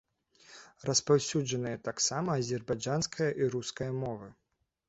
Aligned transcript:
Распаўсюджаныя 0.89 1.77
таксама 1.87 2.39
азербайджанская 2.45 3.31
і 3.45 3.51
руская 3.57 3.91
мовы. 4.03 4.27